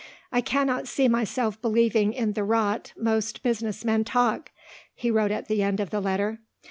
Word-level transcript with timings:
"I 0.31 0.41
cannot 0.41 0.87
see 0.87 1.07
myself 1.07 1.61
believing 1.61 2.11
in 2.11 2.33
the 2.33 2.43
rot 2.43 2.91
most 2.97 3.43
business 3.43 3.85
men 3.85 4.03
talk," 4.03 4.49
he 4.95 5.11
wrote 5.11 5.29
at 5.29 5.47
the 5.47 5.61
end 5.61 5.79
of 5.79 5.91
the 5.91 6.01
letter. 6.01 6.39